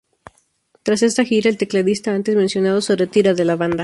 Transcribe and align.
Tras 0.81 1.03
esta 1.03 1.23
gira, 1.23 1.47
el 1.47 1.59
tecladista 1.59 2.11
antes 2.15 2.35
mencionado, 2.35 2.81
se 2.81 2.95
retira 2.95 3.35
de 3.35 3.45
la 3.45 3.55
banda. 3.55 3.77